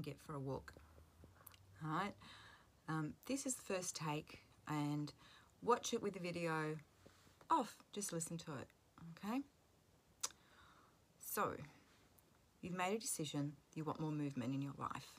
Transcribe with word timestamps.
and 0.00 0.04
get 0.06 0.18
for 0.18 0.34
a 0.34 0.40
walk. 0.40 0.72
All 1.84 1.90
right. 1.90 2.14
Um, 2.88 3.12
this 3.26 3.44
is 3.44 3.54
the 3.54 3.74
first 3.74 3.94
take 3.94 4.38
and 4.66 5.12
watch 5.62 5.92
it 5.92 6.02
with 6.02 6.14
the 6.14 6.20
video 6.20 6.76
off. 7.50 7.76
Just 7.92 8.10
listen 8.10 8.38
to 8.38 8.52
it. 8.52 8.68
Okay. 9.24 9.42
So 11.20 11.52
you've 12.62 12.76
made 12.76 12.94
a 12.94 12.98
decision. 12.98 13.52
You 13.74 13.84
want 13.84 14.00
more 14.00 14.10
movement 14.10 14.54
in 14.54 14.62
your 14.62 14.72
life. 14.78 15.12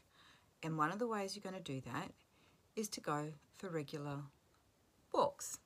And 0.64 0.80
one 0.80 0.92
of 0.92 0.98
the 0.98 1.08
ways 1.08 1.36
you're 1.36 1.50
going 1.50 1.64
to 1.64 1.72
do 1.74 1.82
that 1.82 2.12
is 2.76 2.90
to 2.90 3.02
go 3.02 3.28
for 3.58 3.70
regular 3.70 4.18
walks. 5.14 5.60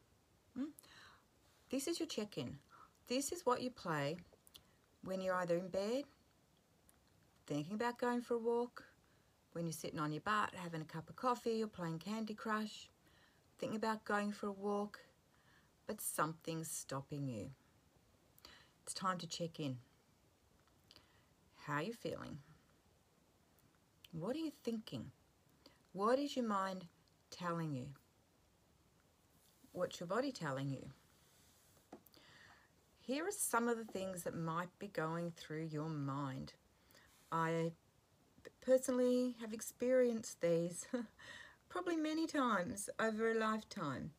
Hmm? 0.58 0.72
This 1.70 1.88
is 1.88 2.00
your 2.02 2.08
check-in. 2.08 2.58
This 3.08 3.32
is 3.32 3.46
what 3.46 3.62
you 3.62 3.70
play 3.70 4.18
when 5.06 5.22
you're 5.22 5.36
either 5.36 5.56
in 5.56 5.70
bed, 5.70 6.04
thinking 7.48 7.76
about 7.76 8.00
going 8.00 8.22
for 8.22 8.34
a 8.34 8.40
walk, 8.40 8.84
when 9.56 9.66
you're 9.66 9.72
sitting 9.72 10.00
on 10.00 10.12
your 10.12 10.22
butt, 10.22 10.54
having 10.54 10.82
a 10.82 10.86
cup 10.86 11.10
of 11.10 11.16
coffee 11.16 11.64
or 11.64 11.68
playing 11.68 11.98
Candy 11.98 12.34
Crush, 12.34 12.90
thinking 13.58 13.78
about 13.78 14.04
going 14.04 14.34
for 14.34 14.48
a 14.48 14.52
walk, 14.52 15.00
but 15.88 16.02
something's 16.02 16.70
stopping 16.70 17.26
you. 17.26 17.52
It's 18.84 18.94
time 18.94 19.18
to 19.20 19.28
check 19.28 19.62
in. 19.62 19.78
How 21.66 21.76
are 21.76 21.84
you 21.84 21.94
feeling? 21.94 22.40
What 24.12 24.36
are 24.36 24.40
you 24.40 24.52
thinking? 24.66 25.12
What 25.94 26.20
is 26.20 26.36
your 26.36 26.46
mind 26.46 26.88
telling 27.32 27.74
you? 27.74 27.88
What's 29.72 30.02
your 30.02 30.08
body 30.08 30.34
telling 30.34 30.70
you? 30.70 30.90
Here 33.00 33.26
are 33.26 33.32
some 33.32 33.70
of 33.70 33.78
the 33.78 33.86
things 33.86 34.24
that 34.24 34.36
might 34.36 34.78
be 34.80 34.88
going 34.88 35.32
through 35.32 35.70
your 35.72 35.88
mind. 35.88 36.52
I 37.32 37.72
personally 38.66 39.36
have 39.40 39.54
experienced 39.54 40.42
these 40.42 40.88
probably 41.70 41.96
many 41.96 42.26
times 42.26 42.90
over 43.00 43.32
a 43.32 43.36
lifetime. 43.36 44.12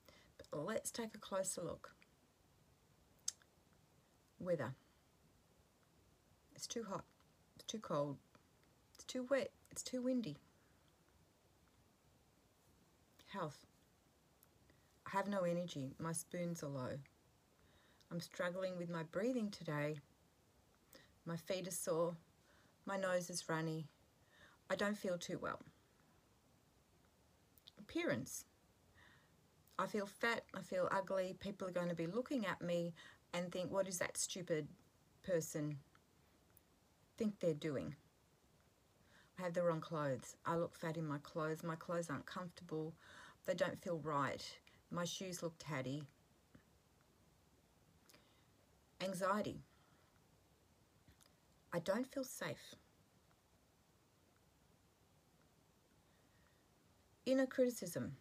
But 0.51 0.65
let's 0.65 0.91
take 0.91 1.15
a 1.15 1.19
closer 1.19 1.63
look. 1.63 1.91
Weather. 4.39 4.75
It's 6.55 6.67
too 6.67 6.85
hot. 6.89 7.05
It's 7.57 7.65
too 7.65 7.79
cold. 7.79 8.19
It's 8.95 9.05
too 9.05 9.27
wet. 9.29 9.51
It's 9.71 9.83
too 9.83 10.01
windy. 10.03 10.37
Health. 13.33 13.59
I 15.07 15.17
have 15.17 15.29
no 15.29 15.41
energy. 15.41 15.95
My 15.99 16.13
spoons 16.13 16.63
are 16.63 16.69
low. 16.69 16.99
I'm 18.13 18.21
struggling 18.21 18.79
with 18.79 18.89
my 18.89 19.03
breathing 19.03 19.51
today. 19.51 19.99
My 21.25 21.37
feet 21.37 21.67
are 21.67 21.73
sore. 21.73 22.17
My 22.87 22.97
nose 22.97 23.29
is 23.29 23.49
runny. 23.49 23.87
I 24.69 24.77
don't 24.77 24.99
feel 24.99 25.19
too 25.19 25.39
well. 25.41 25.61
Appearance. 27.79 28.45
I 29.79 29.87
feel 29.87 30.07
fat. 30.07 30.43
I 30.55 30.63
feel 30.63 30.89
ugly. 30.91 31.37
People 31.39 31.69
are 31.69 31.73
going 31.73 31.89
to 31.89 31.95
be 31.95 32.07
looking 32.07 32.47
at 32.47 32.63
me 32.63 32.95
and 33.33 33.53
think, 33.53 33.71
what 33.71 33.89
is 33.89 33.99
that 33.99 34.17
stupid 34.17 34.69
person 35.23 35.79
think 37.17 37.39
they're 37.39 37.55
doing? 37.55 37.95
I 39.39 39.43
have 39.43 39.53
the 39.55 39.63
wrong 39.63 39.81
clothes. 39.81 40.37
I 40.47 40.57
look 40.57 40.75
fat 40.75 40.97
in 40.97 41.07
my 41.07 41.19
clothes. 41.19 41.63
My 41.63 41.77
clothes 41.77 42.09
aren't 42.09 42.27
comfortable. 42.27 42.95
They 43.45 43.55
don't 43.55 43.81
feel 43.83 43.99
right. 44.03 44.43
My 44.91 45.05
shoes 45.05 45.43
look 45.43 45.55
tatty. 45.59 46.03
Anxiety. 49.03 49.61
I 51.73 51.81
don't 51.81 52.07
feel 52.07 52.25
safe. 52.25 52.75
Inner 57.27 57.47
criticism. 57.47 58.17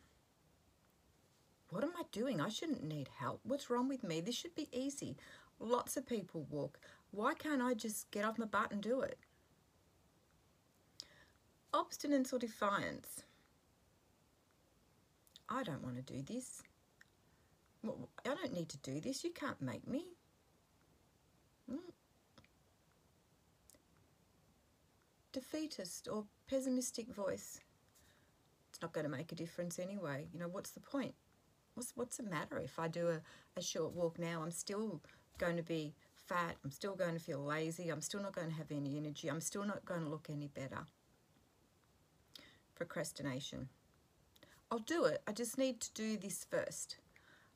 What 1.70 1.84
am 1.84 1.94
I 1.98 2.04
doing? 2.12 2.42
I 2.42 2.50
shouldn't 2.50 2.84
need 2.84 3.10
help. 3.20 3.40
What's 3.44 3.70
wrong 3.70 3.88
with 3.88 4.04
me? 4.04 4.20
This 4.20 4.36
should 4.36 4.56
be 4.56 4.68
easy. 4.72 5.16
Lots 5.60 5.96
of 5.96 6.08
people 6.08 6.46
walk. 6.50 6.80
Why 7.12 7.34
can't 7.34 7.62
I 7.62 7.76
just 7.76 8.10
get 8.12 8.26
off 8.26 8.38
my 8.38 8.46
butt 8.46 8.72
and 8.72 8.82
do 8.82 9.02
it? 9.02 9.20
Obstinance 11.74 12.34
or 12.34 12.40
defiance. 12.40 13.24
I 15.48 15.64
don't 15.64 15.84
want 15.84 15.96
to 15.98 16.14
do 16.14 16.22
this. 16.24 16.64
I 17.86 17.90
don't 18.24 18.54
need 18.54 18.70
to 18.70 18.78
do 18.80 19.00
this. 19.00 19.24
You 19.24 19.32
can't 19.32 19.62
make 19.62 19.88
me. 19.88 20.06
Mm. 21.72 21.78
Defeatist 25.32 26.08
or 26.12 26.26
pessimistic 26.48 27.14
voice. 27.14 27.60
It's 28.75 28.81
not 28.81 28.91
going 28.91 29.06
to 29.06 29.09
make 29.09 29.31
a 29.31 29.36
difference 29.36 29.80
anyway. 29.80 30.28
You 30.34 30.40
know, 30.41 30.50
what's 30.50 30.72
the 30.72 30.81
point? 30.81 31.13
What's, 31.75 31.94
what's 31.96 32.18
the 32.18 32.24
matter 32.24 32.59
if 32.59 32.78
I 32.78 32.90
do 32.90 33.08
a, 33.08 33.22
a 33.56 33.62
short 33.62 33.94
walk 33.94 34.19
now? 34.19 34.41
I'm 34.44 34.52
still 34.52 35.00
going 35.38 35.56
to 35.56 35.63
be 35.63 35.94
fat. 36.13 36.58
I'm 36.62 36.72
still 36.72 36.94
going 36.94 37.13
to 37.13 37.19
feel 37.22 37.40
lazy. 37.40 37.88
I'm 37.88 38.02
still 38.02 38.22
not 38.22 38.36
going 38.36 38.50
to 38.50 38.56
have 38.56 38.74
any 38.74 38.97
energy. 38.97 39.30
I'm 39.30 39.40
still 39.40 39.63
not 39.63 39.86
going 39.86 40.02
to 40.02 40.09
look 40.09 40.28
any 40.30 40.50
better 40.50 40.80
procrastination. 42.75 43.69
I'll 44.69 44.80
do 44.80 45.06
it. 45.06 45.22
I 45.25 45.31
just 45.31 45.57
need 45.57 45.80
to 45.80 45.94
do 45.94 46.18
this 46.18 46.46
first. 46.52 46.97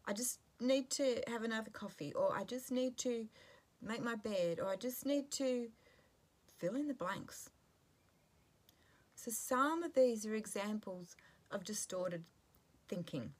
I 0.05 0.13
just 0.13 0.39
need 0.61 0.89
to 0.91 1.21
have 1.27 1.43
another 1.43 1.69
coffee 1.69 2.13
or 2.13 2.33
I 2.33 2.45
just 2.45 2.71
need 2.71 2.95
to 2.99 3.27
make 3.81 4.01
my 4.01 4.15
bed 4.15 4.61
or 4.61 4.69
I 4.69 4.77
just 4.77 5.05
need 5.05 5.31
to 5.31 5.67
fill 6.59 6.77
in 6.77 6.87
the 6.87 6.93
blanks. 6.93 7.49
So 9.19 9.31
some 9.31 9.83
of 9.83 9.95
these 9.95 10.25
are 10.25 10.33
examples 10.33 11.17
of 11.51 11.65
distorted 11.65 12.23
thinking, 12.87 13.33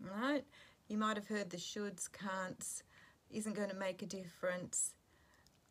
right? 0.00 0.44
You 0.88 0.96
might 0.96 1.18
have 1.18 1.26
heard 1.26 1.50
the 1.50 1.58
shoulds, 1.58 2.10
can'ts, 2.10 2.82
isn't 3.30 3.54
going 3.54 3.68
to 3.68 3.76
make 3.76 4.00
a 4.00 4.06
difference, 4.06 4.94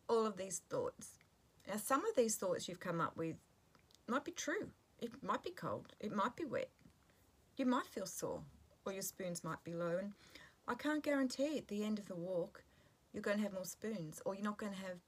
all 0.07 0.27
of 0.27 0.37
these 0.37 0.61
thoughts. 0.69 1.17
Now 1.67 1.77
some 1.77 2.05
of 2.05 2.15
these 2.15 2.35
thoughts 2.35 2.69
you've 2.69 2.79
come 2.79 3.01
up 3.01 3.17
with 3.17 3.37
might 4.07 4.23
be 4.23 4.33
true. 4.33 4.69
It 5.01 5.23
might 5.23 5.41
be 5.41 5.49
cold. 5.49 5.93
It 5.99 6.15
might 6.15 6.35
be 6.35 6.45
wet. 6.45 6.69
You 7.57 7.65
might 7.65 7.87
feel 7.87 8.05
sore 8.05 8.43
or 8.85 8.93
your 8.93 9.01
spoons 9.01 9.43
might 9.43 9.63
be 9.63 9.73
low. 9.73 9.97
And 9.97 10.13
I 10.67 10.75
can't 10.75 11.03
guarantee 11.03 11.57
at 11.57 11.69
the 11.69 11.83
end 11.83 11.97
of 11.97 12.07
the 12.07 12.15
walk 12.15 12.63
you're 13.13 13.23
going 13.23 13.37
to 13.37 13.43
have 13.43 13.53
more 13.53 13.65
spoons 13.65 14.21
or 14.25 14.35
you're 14.35 14.43
not 14.43 14.59
going 14.59 14.73
to 14.73 14.79
have 14.79 14.99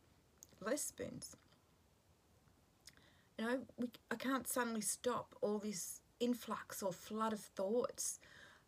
less 0.65 0.81
spoons. 0.81 1.35
Know, 3.51 3.61
we, 3.77 3.89
I 4.09 4.15
can't 4.15 4.47
suddenly 4.47 4.81
stop 4.81 5.35
all 5.41 5.59
this 5.59 6.01
influx 6.19 6.81
or 6.81 6.91
flood 6.91 7.33
of 7.33 7.39
thoughts 7.39 8.19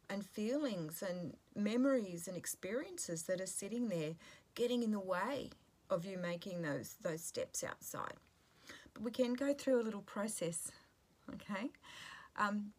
and 0.09 0.25
feelings 0.25 1.03
and 1.07 1.35
memories 1.55 2.27
and 2.27 2.35
experiences 2.35 3.23
that 3.23 3.39
are 3.39 3.45
sitting 3.45 3.89
there 3.89 4.15
getting 4.55 4.83
in 4.83 4.91
the 4.91 4.99
way 4.99 5.49
of 5.89 6.05
you 6.05 6.17
making 6.17 6.61
those 6.61 6.95
those 7.01 7.21
steps 7.21 7.63
outside. 7.63 8.15
But 8.93 9.03
we 9.03 9.11
can 9.11 9.33
go 9.33 9.53
through 9.53 9.81
a 9.81 9.83
little 9.83 10.01
process 10.01 10.71
okay? 11.31 11.69
Um, 12.37 12.71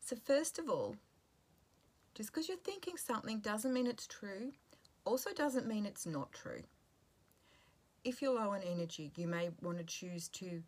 so 0.00 0.16
first 0.16 0.58
of 0.58 0.68
all, 0.68 0.96
just 2.14 2.32
because 2.32 2.48
you're 2.48 2.58
thinking 2.58 2.96
something 2.96 3.38
doesn't 3.40 3.72
mean 3.72 3.86
it's 3.86 4.06
true, 4.06 4.52
also 5.04 5.30
doesn't 5.32 5.66
mean 5.66 5.86
it's 5.86 6.06
not 6.06 6.32
true. 6.32 6.62
If 8.04 8.20
you're 8.20 8.34
low 8.34 8.50
on 8.50 8.62
energy, 8.62 9.12
you 9.16 9.26
may 9.26 9.50
want 9.62 9.78
to 9.78 9.84
choose 9.84 10.28
to 10.28 10.62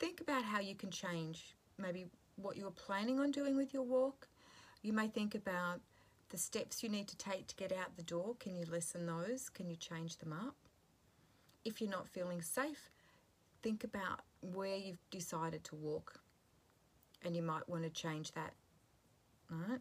think 0.00 0.20
about 0.20 0.44
how 0.44 0.58
you 0.58 0.74
can 0.74 0.90
change 0.90 1.54
maybe 1.78 2.06
what 2.36 2.56
you're 2.56 2.70
planning 2.70 3.20
on 3.20 3.30
doing 3.30 3.56
with 3.56 3.72
your 3.72 3.82
walk. 3.82 4.26
You 4.82 4.92
may 4.92 5.08
think 5.08 5.34
about 5.34 5.80
the 6.30 6.38
steps 6.38 6.82
you 6.82 6.88
need 6.88 7.06
to 7.08 7.16
take 7.16 7.46
to 7.48 7.56
get 7.56 7.70
out 7.70 7.96
the 7.96 8.02
door. 8.02 8.34
Can 8.40 8.56
you 8.56 8.64
lessen 8.70 9.06
those? 9.06 9.48
Can 9.50 9.68
you 9.68 9.76
change 9.76 10.16
them 10.16 10.32
up? 10.32 10.56
If 11.64 11.80
you're 11.80 11.90
not 11.90 12.08
feeling 12.08 12.40
safe, 12.40 12.90
think 13.62 13.84
about 13.84 14.20
where 14.40 14.76
you've 14.76 15.10
decided 15.10 15.64
to 15.64 15.74
walk 15.74 16.20
and 17.22 17.36
you 17.36 17.42
might 17.42 17.68
want 17.68 17.82
to 17.84 17.90
change 17.90 18.32
that. 18.32 18.54
All 19.52 19.58
right? 19.68 19.80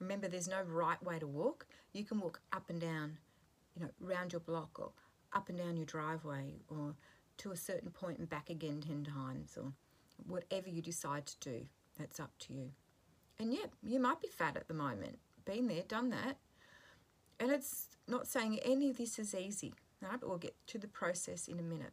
Remember, 0.00 0.28
there's 0.28 0.48
no 0.48 0.62
right 0.62 1.02
way 1.02 1.18
to 1.18 1.26
walk. 1.26 1.66
You 1.94 2.04
can 2.04 2.20
walk 2.20 2.40
up 2.52 2.68
and 2.68 2.80
down, 2.80 3.16
you 3.74 3.82
know, 3.82 3.90
round 4.00 4.32
your 4.32 4.40
block 4.40 4.78
or 4.78 4.90
up 5.32 5.48
and 5.48 5.56
down 5.56 5.76
your 5.76 5.86
driveway 5.86 6.56
or 6.68 6.94
to 7.38 7.52
a 7.52 7.56
certain 7.56 7.90
point 7.90 8.18
and 8.18 8.28
back 8.28 8.50
again 8.50 8.80
10 8.80 9.04
times 9.04 9.56
or 9.56 9.72
whatever 10.26 10.68
you 10.68 10.82
decide 10.82 11.26
to 11.26 11.40
do. 11.40 11.66
That's 11.98 12.20
up 12.20 12.32
to 12.40 12.52
you. 12.52 12.70
And 13.38 13.52
yeah, 13.52 13.66
you 13.82 14.00
might 14.00 14.20
be 14.20 14.28
fat 14.28 14.56
at 14.56 14.68
the 14.68 14.74
moment. 14.74 15.18
Been 15.44 15.66
there, 15.66 15.82
done 15.86 16.10
that. 16.10 16.38
And 17.40 17.50
it's 17.50 17.88
not 18.08 18.26
saying 18.26 18.60
any 18.64 18.90
of 18.90 18.96
this 18.96 19.18
is 19.18 19.34
easy, 19.34 19.74
right? 20.00 20.20
But 20.20 20.28
We'll 20.28 20.38
get 20.38 20.54
to 20.68 20.78
the 20.78 20.88
process 20.88 21.48
in 21.48 21.58
a 21.58 21.62
minute. 21.62 21.92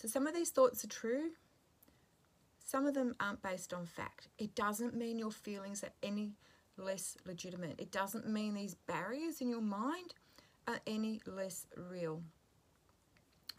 So 0.00 0.08
some 0.08 0.26
of 0.26 0.34
these 0.34 0.50
thoughts 0.50 0.84
are 0.84 0.88
true, 0.88 1.30
some 2.68 2.86
of 2.86 2.92
them 2.92 3.14
aren't 3.18 3.42
based 3.42 3.72
on 3.72 3.86
fact. 3.86 4.28
It 4.38 4.54
doesn't 4.54 4.94
mean 4.94 5.18
your 5.18 5.30
feelings 5.30 5.82
are 5.82 5.92
any 6.02 6.34
less 6.76 7.16
legitimate. 7.24 7.80
It 7.80 7.90
doesn't 7.90 8.28
mean 8.28 8.52
these 8.52 8.74
barriers 8.74 9.40
in 9.40 9.48
your 9.48 9.62
mind 9.62 10.12
are 10.66 10.78
any 10.86 11.22
less 11.26 11.66
real. 11.76 12.22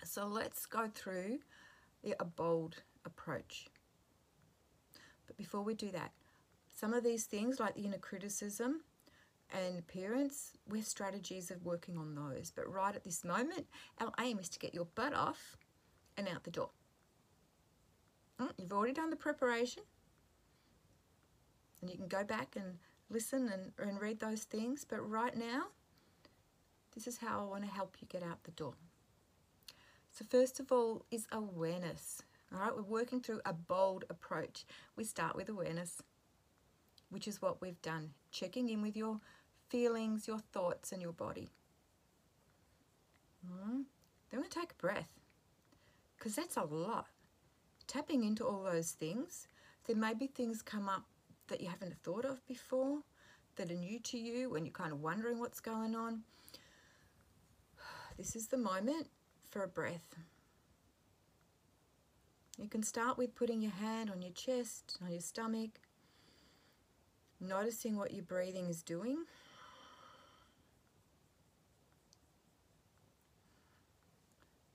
So 0.04 0.26
let's 0.26 0.66
go 0.66 0.90
through 0.94 1.40
a 2.20 2.26
bold 2.26 2.78
approach. 3.06 3.68
But 5.28 5.38
before 5.38 5.62
we 5.62 5.74
do 5.74 5.92
that, 5.92 6.12
some 6.76 6.94
of 6.94 7.04
these 7.04 7.26
things, 7.26 7.60
like 7.60 7.76
the 7.76 7.86
inner 7.86 7.98
criticism 7.98 8.82
and 9.54 9.78
appearance, 9.78 10.54
we're 10.68 10.82
strategies 10.82 11.52
of 11.52 11.66
working 11.66 11.98
on 11.98 12.16
those. 12.16 12.52
But 12.56 12.72
right 12.72 12.96
at 12.96 13.04
this 13.04 13.24
moment, 13.26 13.68
our 14.00 14.12
aim 14.20 14.40
is 14.40 14.50
to 14.50 14.60
get 14.60 14.74
your 14.74 14.86
butt 14.96 15.14
off 15.14 15.58
and 16.18 16.28
out 16.28 16.44
the 16.44 16.52
door. 16.52 16.70
Mm, 18.40 18.52
you've 18.58 18.74
already 18.74 18.94
done 18.94 19.10
the 19.10 19.16
preparation. 19.16 19.84
And 21.82 21.90
you 21.90 21.98
can 21.98 22.08
go 22.08 22.24
back 22.24 22.56
and 22.56 22.78
listen 23.10 23.50
and, 23.50 23.90
and 23.90 24.02
read 24.02 24.20
those 24.20 24.44
things. 24.44 24.86
But 24.90 25.08
right 25.08 25.36
now, 25.36 25.68
this 26.96 27.08
is 27.08 27.18
how 27.18 27.42
I 27.42 27.44
want 27.44 27.64
to 27.64 27.70
help 27.70 27.98
you 28.02 28.08
get 28.08 28.24
out 28.24 28.44
the 28.44 28.52
door. 28.52 28.74
So 30.20 30.26
first 30.30 30.60
of 30.60 30.70
all 30.70 31.06
is 31.12 31.28
awareness. 31.32 32.22
All 32.54 32.60
right, 32.60 32.76
we're 32.76 32.84
working 32.84 33.22
through 33.22 33.40
a 33.46 33.54
bold 33.54 34.04
approach. 34.10 34.66
We 34.98 35.06
start 35.06 35.34
with 35.34 35.48
awareness, 35.48 36.04
which 37.10 37.26
is 37.26 37.42
what 37.42 37.62
we've 37.62 37.82
done. 37.82 38.10
Checking 38.30 38.68
in 38.68 38.82
with 38.82 38.98
your 38.98 39.22
feelings, 39.70 40.28
your 40.28 40.40
thoughts, 40.52 40.92
and 40.92 41.02
your 41.02 41.14
body. 41.14 41.48
Mm. 43.48 43.86
Then 44.30 44.42
we 44.42 44.50
take 44.50 44.74
a 44.74 44.82
breath, 44.82 45.10
because 46.18 46.36
that's 46.36 46.58
a 46.58 46.64
lot. 46.64 47.06
Tapping 47.88 48.26
into 48.26 48.46
all 48.46 48.62
those 48.62 48.92
things, 48.92 49.48
there 49.88 49.96
may 49.96 50.14
be 50.14 50.28
things 50.28 50.62
come 50.62 50.90
up 50.90 51.06
that 51.48 51.62
you 51.62 51.70
haven't 51.70 51.96
thought 52.04 52.26
of 52.26 52.46
before, 52.46 53.00
that 53.56 53.72
are 53.72 53.76
new 53.76 54.00
to 54.00 54.18
you, 54.18 54.50
when 54.50 54.66
you're 54.66 54.74
kind 54.74 54.92
of 54.92 55.02
wondering 55.02 55.40
what's 55.40 55.62
going 55.62 55.96
on. 55.96 56.24
This 58.18 58.36
is 58.36 58.48
the 58.48 58.58
moment 58.58 59.08
for 59.50 59.64
a 59.64 59.68
breath. 59.68 60.16
You 62.58 62.68
can 62.68 62.84
start 62.84 63.18
with 63.18 63.36
putting 63.36 63.62
your 63.62 63.72
hand 63.72 64.10
on 64.10 64.22
your 64.22 64.34
chest, 64.34 64.98
on 65.04 65.12
your 65.12 65.22
stomach, 65.22 65.80
noticing 67.40 67.96
what 67.96 68.14
your 68.14 68.24
breathing 68.24 68.68
is 68.68 68.84
doing. 68.84 69.24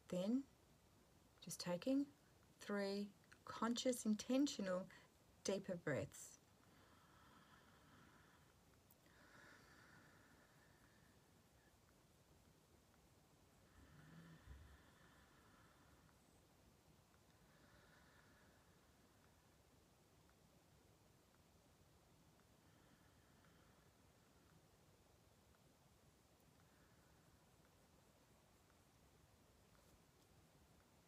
Then 0.08 0.44
just 1.44 1.60
taking 1.60 2.06
three 2.60 3.08
conscious, 3.44 4.06
intentional, 4.06 4.86
deeper 5.44 5.76
breaths. 5.76 6.33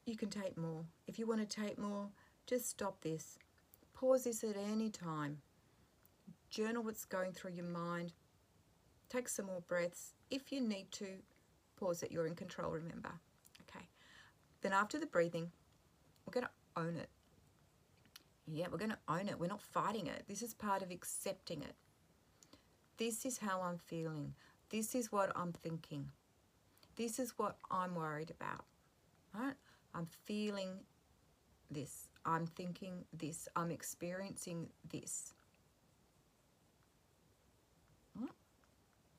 You 0.06 0.16
can 0.16 0.30
take 0.30 0.56
more. 0.56 0.84
If 1.06 1.18
you 1.18 1.26
want 1.26 1.48
to 1.48 1.60
take 1.60 1.78
more, 1.78 2.08
just 2.46 2.68
stop 2.68 3.02
this. 3.02 3.38
Pause 3.92 4.24
this 4.24 4.44
at 4.44 4.56
any 4.56 4.88
time. 4.88 5.38
Journal 6.48 6.82
what's 6.82 7.04
going 7.04 7.32
through 7.32 7.52
your 7.52 7.64
mind. 7.64 8.12
Take 9.08 9.28
some 9.28 9.46
more 9.46 9.62
breaths. 9.66 10.14
If 10.30 10.52
you 10.52 10.60
need 10.60 10.90
to, 10.92 11.06
pause 11.76 12.02
it. 12.02 12.12
You're 12.12 12.26
in 12.26 12.34
control, 12.34 12.70
remember. 12.70 13.12
Okay. 13.62 13.86
Then 14.62 14.72
after 14.72 14.98
the 14.98 15.06
breathing, 15.06 15.50
we're 16.24 16.32
going 16.32 16.46
to 16.46 16.80
own 16.80 16.96
it. 16.96 17.08
Yeah, 18.46 18.66
we're 18.70 18.78
going 18.78 18.92
to 18.92 18.98
own 19.08 19.28
it. 19.28 19.40
We're 19.40 19.48
not 19.48 19.60
fighting 19.60 20.06
it. 20.06 20.24
This 20.28 20.42
is 20.42 20.54
part 20.54 20.82
of 20.82 20.90
accepting 20.90 21.62
it. 21.62 21.74
This 22.96 23.26
is 23.26 23.38
how 23.38 23.60
I'm 23.60 23.78
feeling. 23.78 24.34
This 24.70 24.94
is 24.94 25.10
what 25.10 25.32
I'm 25.36 25.52
thinking. 25.52 26.10
This 26.94 27.18
is 27.18 27.34
what 27.36 27.56
I'm 27.70 27.94
worried 27.96 28.30
about. 28.30 28.64
Right? 29.34 29.54
I'm 29.96 30.06
feeling 30.26 30.80
this. 31.70 32.08
I'm 32.26 32.46
thinking 32.46 33.04
this. 33.16 33.48
I'm 33.56 33.70
experiencing 33.70 34.68
this. 34.90 35.32
Hmm? 38.18 38.26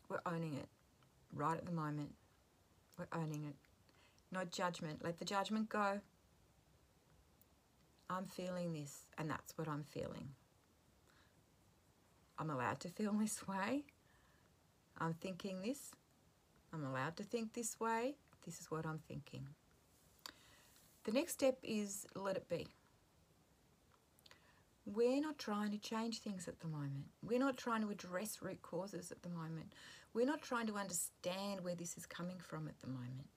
We're 0.07 0.21
owning 0.27 0.53
it 0.53 0.67
right 1.33 1.57
at 1.57 1.65
the 1.65 1.71
moment. 1.71 2.13
We're 2.97 3.07
owning 3.11 3.45
it. 3.45 3.55
No 4.31 4.43
judgment. 4.43 5.03
Let 5.03 5.17
the 5.17 5.25
judgment 5.25 5.67
go. 5.67 5.99
I'm 8.09 8.25
feeling 8.25 8.71
this, 8.71 9.07
and 9.17 9.29
that's 9.29 9.57
what 9.57 9.67
I'm 9.67 9.83
feeling. 9.83 10.29
I'm 12.37 12.51
allowed 12.51 12.79
to 12.81 12.89
feel 12.89 13.13
this 13.19 13.47
way. 13.47 13.83
I'm 14.99 15.15
thinking 15.15 15.61
this. 15.61 15.91
I'm 16.71 16.85
allowed 16.85 17.17
to 17.17 17.23
think 17.23 17.53
this 17.53 17.79
way. 17.79 18.15
This 18.45 18.59
is 18.59 18.69
what 18.69 18.85
I'm 18.85 18.99
thinking. 19.07 19.47
The 21.07 21.13
next 21.13 21.31
step 21.31 21.57
is 21.63 22.05
let 22.17 22.35
it 22.35 22.49
be. 22.49 22.67
We're 24.85 25.21
not 25.21 25.39
trying 25.39 25.71
to 25.71 25.77
change 25.77 26.19
things 26.19 26.49
at 26.49 26.59
the 26.59 26.67
moment. 26.67 27.05
We're 27.23 27.39
not 27.39 27.55
trying 27.55 27.81
to 27.83 27.89
address 27.89 28.41
root 28.41 28.61
causes 28.61 29.09
at 29.09 29.21
the 29.21 29.29
moment. 29.29 29.71
We're 30.13 30.25
not 30.25 30.41
trying 30.41 30.67
to 30.67 30.75
understand 30.75 31.61
where 31.61 31.75
this 31.75 31.95
is 31.95 32.05
coming 32.05 32.39
from 32.39 32.67
at 32.67 32.77
the 32.81 32.87
moment. 32.87 33.29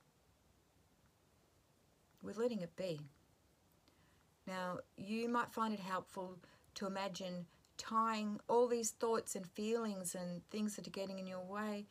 We're 2.25 2.35
letting 2.35 2.61
it 2.63 2.75
be. 2.75 3.03
Now, 4.49 4.79
you 4.97 5.29
might 5.29 5.53
find 5.53 5.73
it 5.73 5.79
helpful 5.79 6.41
to 6.75 6.89
imagine 6.89 7.47
tying 7.79 8.41
all 8.49 8.67
these 8.67 8.91
thoughts 8.91 9.37
and 9.37 9.47
feelings 9.47 10.17
and 10.17 10.43
things 10.51 10.75
that 10.75 10.89
are 10.89 10.91
getting 10.91 11.21
in 11.21 11.27
your 11.29 11.45
way 11.45 11.87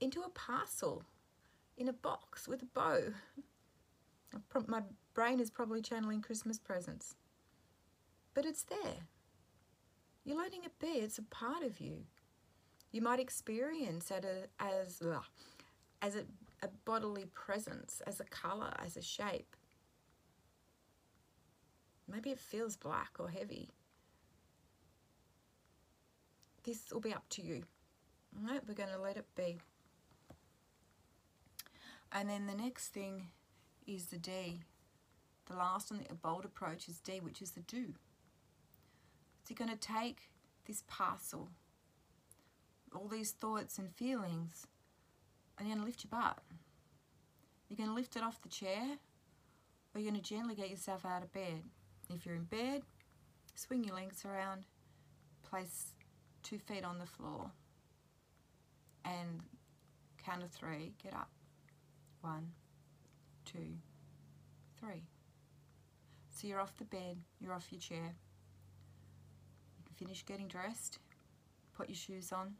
into 0.00 0.22
a 0.22 0.30
parcel, 0.30 1.04
in 1.76 1.86
a 1.86 1.92
box 1.92 2.48
with 2.48 2.62
a 2.62 2.66
bow. 2.66 3.12
My 4.66 4.82
brain 5.14 5.40
is 5.40 5.50
probably 5.50 5.80
channeling 5.80 6.20
Christmas 6.20 6.58
presents. 6.58 7.14
But 8.34 8.44
it's 8.44 8.64
there. 8.64 9.06
You're 10.24 10.36
letting 10.38 10.64
it 10.64 10.78
be. 10.78 10.86
It's 10.86 11.18
a 11.18 11.22
part 11.22 11.62
of 11.62 11.80
you. 11.80 12.04
You 12.90 13.02
might 13.02 13.20
experience 13.20 14.10
it 14.10 14.24
as, 14.58 15.02
as 16.02 16.16
a, 16.16 16.24
a 16.62 16.68
bodily 16.84 17.26
presence, 17.34 18.02
as 18.06 18.20
a 18.20 18.24
colour, 18.24 18.72
as 18.84 18.96
a 18.96 19.02
shape. 19.02 19.56
Maybe 22.10 22.30
it 22.30 22.38
feels 22.38 22.76
black 22.76 23.12
or 23.18 23.28
heavy. 23.28 23.70
This 26.64 26.92
will 26.92 27.00
be 27.00 27.12
up 27.12 27.28
to 27.30 27.42
you. 27.42 27.64
We're 28.42 28.74
going 28.74 28.90
to 28.90 29.00
let 29.00 29.16
it 29.16 29.26
be. 29.36 29.58
And 32.12 32.28
then 32.30 32.46
the 32.46 32.54
next 32.54 32.88
thing 32.88 33.28
is 33.86 34.06
the 34.06 34.18
D. 34.18 34.60
The 35.46 35.56
last 35.56 35.92
on 35.92 36.00
the 36.08 36.14
bold 36.14 36.44
approach 36.44 36.88
is 36.88 37.00
D, 37.00 37.20
which 37.20 37.42
is 37.42 37.50
the 37.50 37.60
do. 37.60 37.94
So 39.42 39.54
you're 39.54 39.66
going 39.66 39.78
to 39.78 39.88
take 39.88 40.30
this 40.66 40.84
parcel, 40.88 41.50
all 42.94 43.08
these 43.08 43.32
thoughts 43.32 43.78
and 43.78 43.94
feelings, 43.94 44.66
and 45.58 45.68
you're 45.68 45.76
going 45.76 45.84
to 45.84 45.90
lift 45.90 46.04
your 46.04 46.18
butt. 46.18 46.38
You're 47.68 47.76
going 47.76 47.90
to 47.90 47.94
lift 47.94 48.16
it 48.16 48.22
off 48.22 48.40
the 48.40 48.48
chair, 48.48 48.96
or 49.94 50.00
you're 50.00 50.10
going 50.10 50.22
to 50.22 50.26
gently 50.26 50.54
get 50.54 50.70
yourself 50.70 51.04
out 51.04 51.22
of 51.22 51.32
bed. 51.32 51.62
If 52.08 52.24
you're 52.24 52.36
in 52.36 52.44
bed, 52.44 52.82
swing 53.54 53.84
your 53.84 53.96
legs 53.96 54.24
around, 54.24 54.64
place 55.42 55.92
two 56.42 56.58
feet 56.58 56.84
on 56.84 56.98
the 56.98 57.06
floor, 57.06 57.50
and 59.04 59.40
count 60.24 60.42
of 60.42 60.50
three, 60.50 60.94
get 61.02 61.12
up. 61.12 61.30
One, 62.22 62.52
two, 63.44 63.76
three. 64.80 65.02
So 66.44 66.48
you're 66.48 66.60
off 66.60 66.76
the 66.76 66.84
bed, 66.84 67.16
you're 67.40 67.54
off 67.54 67.68
your 67.70 67.80
chair. 67.80 68.16
You 69.78 69.84
can 69.86 69.94
finish 69.96 70.26
getting 70.26 70.46
dressed, 70.46 70.98
put 71.74 71.88
your 71.88 71.96
shoes 71.96 72.32
on, 72.32 72.52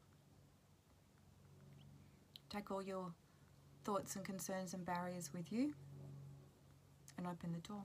take 2.48 2.70
all 2.70 2.82
your 2.82 3.12
thoughts 3.84 4.16
and 4.16 4.24
concerns 4.24 4.72
and 4.72 4.86
barriers 4.86 5.34
with 5.34 5.52
you, 5.52 5.74
and 7.18 7.26
open 7.26 7.52
the 7.52 7.58
door. 7.58 7.84